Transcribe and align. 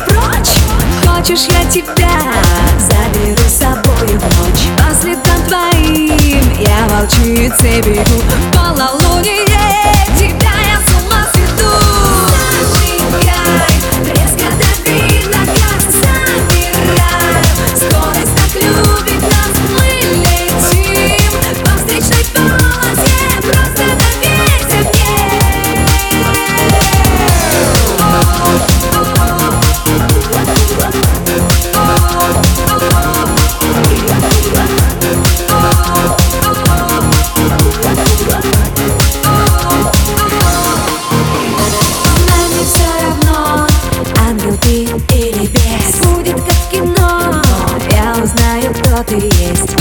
прочь. 0.00 0.54
Хочешь 1.06 1.46
я 1.48 1.70
тебя 1.70 2.10
заберу 2.78 3.48
с 3.48 3.58
собой 3.58 4.18
в 4.18 4.22
ночь? 4.22 4.68
По 4.78 4.94
следам 4.94 5.42
твоим 5.46 6.60
я 6.60 6.86
волчицей 6.88 7.82
бегу 7.82 8.57
ты 49.04 49.14
есть 49.14 49.77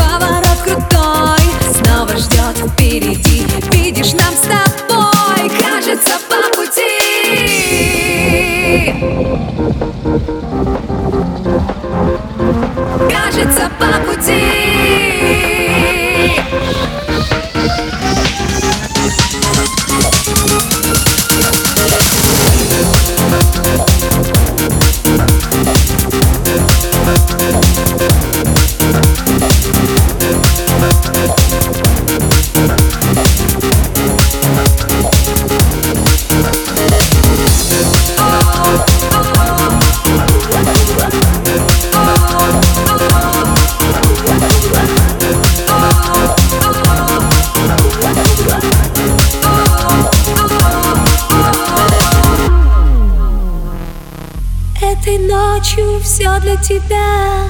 ночью 55.57 55.99
все 56.03 56.39
для 56.39 56.55
тебя. 56.57 57.45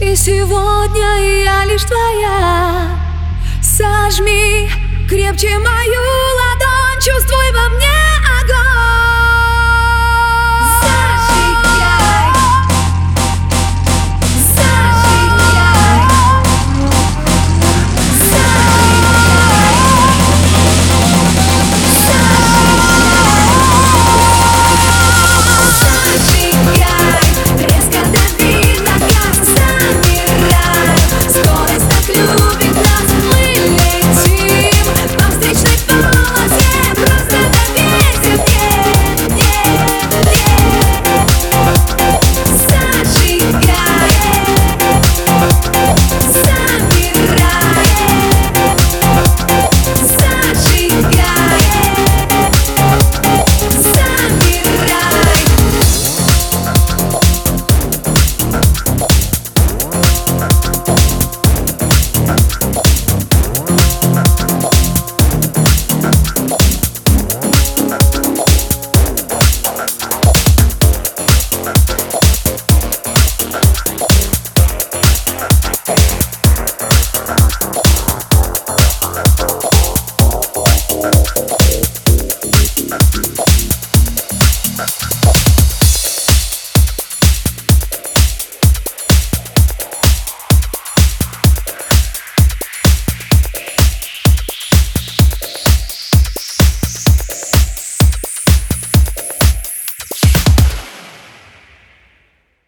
И 0.00 0.16
сегодня 0.16 1.44
я 1.44 1.64
лишь 1.66 1.84
твоя. 1.84 2.98
Сожми 3.62 4.70
крепче 5.08 5.58
мою 5.58 6.00
ладонь, 6.38 7.00
чувствуй 7.00 7.52
во 7.52 7.68
мне. 7.76 8.03